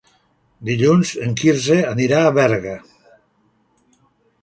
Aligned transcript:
Dilluns 0.69 1.11
en 1.27 1.37
Quirze 1.43 1.79
anirà 1.93 2.25
a 2.31 2.35
Berga. 2.41 2.75